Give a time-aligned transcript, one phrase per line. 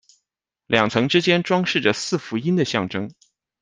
[0.65, 3.13] 两层之间装饰着四福音的象征。